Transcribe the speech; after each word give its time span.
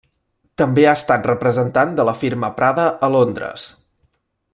També 0.61 0.85
ha 0.85 0.93
estat 0.99 1.27
representant 1.31 1.93
de 1.99 2.07
la 2.09 2.15
firma 2.21 2.49
Prada 2.61 2.87
a 3.09 3.11
Londres. 3.17 3.67